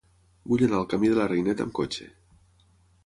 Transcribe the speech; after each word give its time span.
Vull 0.53 0.63
anar 0.67 0.79
al 0.79 0.87
camí 0.95 1.11
de 1.11 1.19
la 1.19 1.27
Reineta 1.33 1.67
amb 1.67 1.77
cotxe. 1.81 2.09